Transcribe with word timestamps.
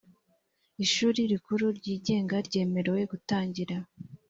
ishuri 0.83 1.19
rikuru 1.31 1.65
ryigenga 1.77 2.35
ryemerewe 2.47 3.01
gutangira 3.11 3.77